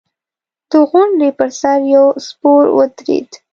[0.69, 3.29] د غونډۍ پر سر يو سپور ودرېد.